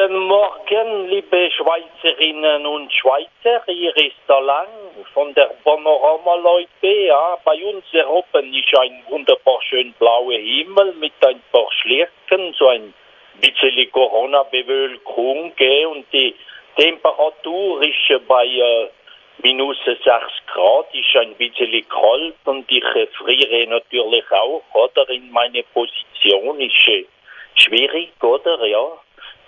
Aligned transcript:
Guten 0.00 0.16
Morgen, 0.28 1.08
liebe 1.10 1.50
Schweizerinnen 1.50 2.64
und 2.64 2.90
Schweizer. 2.90 3.62
Hier 3.66 3.94
ist 3.98 4.16
der 4.26 4.40
Lang 4.40 4.68
von 5.12 5.34
der 5.34 5.50
Panorama 5.62 6.36
Leute. 6.36 6.88
Ja, 6.88 7.36
bei 7.44 7.62
uns 7.62 7.84
hier 7.90 8.08
oben 8.08 8.54
ist 8.54 8.74
ein 8.78 9.02
wunderbar 9.10 9.60
schön 9.68 9.92
blauer 9.98 10.32
Himmel 10.32 10.94
mit 10.94 11.12
ein 11.26 11.42
paar 11.52 11.70
Schlirken, 11.82 12.54
so 12.58 12.68
ein 12.68 12.94
bisschen 13.42 13.92
Corona-Bewölkung. 13.92 15.52
Und 15.90 16.06
die 16.14 16.34
Temperatur 16.76 17.82
ist 17.82 18.26
bei 18.26 18.46
äh, 18.46 18.88
minus 19.42 19.76
6 19.84 20.02
Grad, 20.46 20.94
ist 20.94 21.14
ein 21.16 21.34
bisschen 21.34 21.86
kalt 21.90 22.36
und 22.46 22.64
ich 22.72 22.84
äh, 22.94 23.06
friere 23.08 23.66
natürlich 23.66 24.32
auch, 24.32 24.62
oder? 24.72 25.10
In 25.10 25.30
meine 25.30 25.62
Position 25.74 26.58
ist 26.58 26.88
äh, 26.88 27.04
schwierig, 27.54 28.12
oder? 28.22 28.64
Ja 28.66 28.92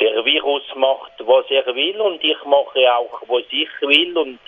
der 0.03 0.25
Virus 0.25 0.65
macht, 0.75 1.13
was 1.19 1.45
er 1.51 1.67
will 1.75 2.01
und 2.01 2.23
ich 2.25 2.45
mache 2.45 2.95
auch, 2.95 3.23
was 3.29 3.45
ich 3.51 3.69
will 3.81 4.17
und 4.19 4.39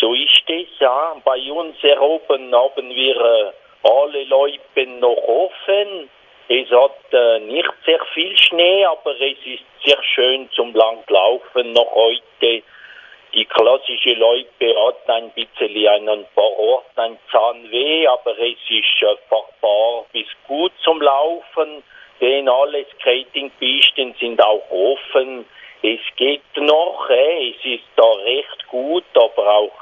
so 0.00 0.14
ist 0.14 0.48
es. 0.48 0.68
Ja. 0.78 1.16
Bei 1.24 1.38
uns 1.52 1.76
hier 1.80 2.00
oben 2.00 2.54
haben 2.54 2.88
wir 2.88 3.16
äh, 3.16 3.52
alle 3.82 4.24
Leute 4.24 4.86
noch 5.00 5.16
offen. 5.16 6.08
Es 6.48 6.70
hat 6.70 7.12
äh, 7.12 7.40
nicht 7.40 7.72
sehr 7.84 8.02
viel 8.14 8.36
Schnee, 8.38 8.84
aber 8.84 9.12
es 9.20 9.38
ist 9.44 9.64
sehr 9.84 10.02
schön 10.14 10.48
zum 10.52 10.74
Langlaufen 10.74 11.72
noch 11.72 11.92
heute. 11.94 12.62
Die 13.34 13.44
klassische 13.44 14.14
Loipe 14.14 14.74
hat 14.86 15.10
ein 15.10 15.30
bisschen 15.30 16.08
ein 16.08 16.26
paar 16.34 16.58
Orten 16.58 17.00
ein 17.00 17.18
Zahnweh, 17.30 18.06
aber 18.06 18.38
es 18.38 18.56
ist 18.70 19.02
äh, 19.02 19.16
fahrbar 19.28 20.06
bis 20.12 20.28
gut 20.46 20.72
zum 20.82 21.02
Laufen 21.02 21.82
denn 22.20 22.48
alle 22.48 22.86
Skatingpisten 22.94 24.14
sind 24.18 24.42
auch 24.42 24.70
offen. 24.70 25.44
Es 25.82 26.00
geht 26.16 26.42
noch, 26.56 27.08
äh, 27.10 27.50
es 27.50 27.64
ist 27.64 27.84
da 27.96 28.10
recht 28.24 28.66
gut, 28.68 29.04
aber 29.14 29.48
auch 29.48 29.78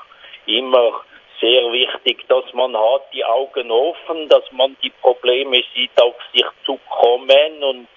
immer 0.46 1.00
sehr 1.40 1.72
wichtig, 1.72 2.24
dass 2.28 2.44
man 2.52 2.76
hat 2.76 3.12
die 3.12 3.24
Augen 3.24 3.70
offen, 3.70 4.28
dass 4.28 4.50
man 4.52 4.76
die 4.82 4.90
Probleme 5.02 5.62
sieht, 5.74 6.00
auf 6.00 6.16
sich 6.32 6.46
zu 6.64 6.78
kommen 6.88 7.62
und 7.62 7.88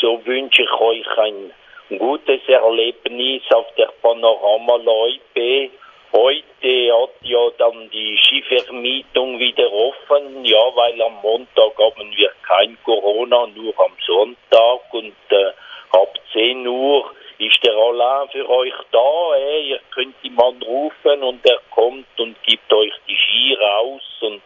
so 0.00 0.24
wünsche 0.24 0.62
ich 0.62 0.72
euch 0.72 1.18
ein 1.18 1.52
gutes 1.98 2.40
Erlebnis 2.46 3.42
auf 3.50 3.66
der 3.76 3.90
Panorama 4.02 4.76
Loipe. 4.76 5.70
Heute 6.10 6.94
hat 6.94 7.10
ja 7.20 7.50
dann 7.58 7.90
die 7.90 8.16
Skivermietung 8.16 9.38
wieder 9.38 9.70
offen, 9.70 10.42
ja, 10.42 10.58
weil 10.74 11.02
am 11.02 11.20
Montag 11.20 11.76
haben 11.78 12.10
wir 12.16 12.32
kein 12.46 12.78
Corona, 12.82 13.46
nur 13.48 13.74
am 13.78 13.92
Sonntag 14.06 14.94
und 14.94 15.14
äh, 15.28 15.52
ab 15.90 16.18
10 16.32 16.66
Uhr 16.66 17.10
ist 17.36 17.62
der 17.62 17.74
Alain 17.74 18.28
für 18.30 18.48
euch 18.48 18.74
da. 18.90 19.36
Äh. 19.36 19.68
Ihr 19.68 19.80
könnt 19.90 20.16
ihn 20.22 20.38
anrufen 20.38 21.22
und 21.22 21.44
er 21.44 21.60
kommt 21.74 22.18
und 22.18 22.42
gibt 22.42 22.72
euch 22.72 22.92
die 23.06 23.16
Ski 23.16 23.54
raus 23.60 24.02
und 24.20 24.40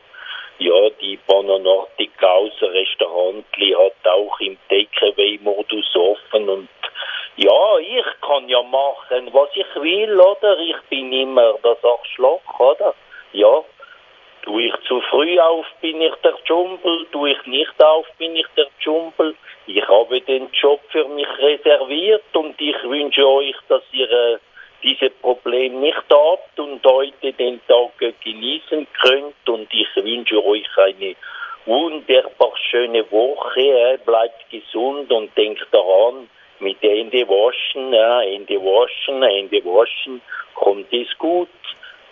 ja, 0.59 0.91
die 1.01 1.19
Bananortica 1.27 2.27
außer 2.27 2.73
Restaurantli 2.73 3.71
hat 3.73 4.13
auch 4.13 4.39
im 4.41 4.59
Takeaway-Modus 4.69 5.95
offen 5.95 6.49
und 6.49 6.69
ja, 7.37 7.79
ich 7.79 8.21
kann 8.21 8.42
ja 8.53 8.62
machen, 8.62 9.33
was 9.33 9.48
ich 9.55 9.75
will, 9.77 10.20
oder? 10.20 10.58
Ich 10.58 10.81
bin 10.91 11.12
immer 11.12 11.55
das 11.62 11.83
Arschloch, 11.83 12.61
oder? 12.61 12.94
Ja. 13.33 13.64
Tue 14.42 14.64
ich 14.64 14.75
zu 14.89 15.00
früh 15.03 15.39
auf, 15.39 15.67
bin 15.81 16.00
ich 16.00 16.14
der 16.25 16.34
Dschungel. 16.44 17.06
Tue 17.12 17.31
ich 17.31 17.47
nicht 17.47 17.83
auf, 17.83 18.06
bin 18.19 18.34
ich 18.36 18.47
der 18.56 18.67
Dschungel. 18.81 19.34
Ich 19.67 19.86
habe 19.86 20.20
den 20.20 20.50
Job 20.53 20.81
für 20.91 21.06
mich 21.09 21.28
reserviert 21.39 22.25
und 22.33 22.61
ich 22.61 22.83
wünsche 22.83 23.27
euch, 23.27 23.56
dass 23.69 23.83
ihr 23.92 24.11
äh, 24.11 24.39
diese 24.83 25.11
Probleme 25.11 25.77
nicht 25.77 26.05
habt 26.12 26.59
und 26.59 26.84
heute 26.84 27.32
den 27.32 27.60
Tag 27.69 27.93
genießen 28.25 28.87
könnt. 29.00 29.48
Und 29.48 29.72
ich 29.72 29.88
wünsche 29.94 30.44
euch 30.44 30.66
eine 30.77 31.15
wunderbar 31.65 32.53
schöne 32.69 33.09
Woche. 33.12 33.60
Äh, 33.60 33.98
bleibt 34.04 34.50
gesund 34.50 35.12
und 35.12 35.37
denkt 35.37 35.66
daran, 35.71 36.28
mit 36.62 36.81
Hände 36.81 37.28
waschen, 37.28 37.93
ja, 37.93 38.21
Hände 38.21 38.56
waschen, 38.56 39.23
Hände 39.23 39.65
waschen, 39.65 40.23
kommt 40.55 40.93
es 40.93 41.09
gut. 41.19 41.49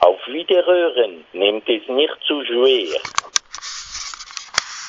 Auf 0.01 0.21
Wiederhören, 0.27 1.25
nehmt 1.33 1.69
es 1.69 1.87
nicht 1.89 2.17
zu 2.27 2.45
schwer. 2.45 3.01